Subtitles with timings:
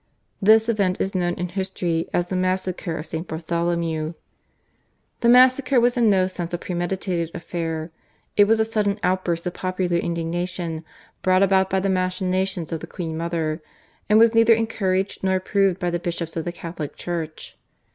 [0.41, 3.27] This event is known in history as the massacre of St.
[3.27, 4.15] Bartholomew.
[5.19, 7.91] The massacre was in no sense a premeditated affair.
[8.35, 10.83] It was a sudden outburst of popular indignation
[11.21, 13.61] brought about by the machinations of the queen mother,
[14.09, 17.55] and was neither encouraged nor approved by the bishops of the Catholic Church.